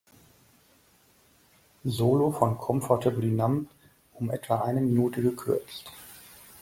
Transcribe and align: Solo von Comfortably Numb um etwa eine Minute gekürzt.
Solo 1.83 2.31
von 2.31 2.57
Comfortably 2.57 3.27
Numb 3.27 3.67
um 4.15 4.31
etwa 4.31 4.61
eine 4.61 4.81
Minute 4.81 5.21
gekürzt. 5.21 5.91